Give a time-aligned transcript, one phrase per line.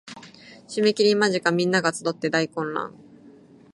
[0.67, 2.91] 締切間近皆が集って大混乱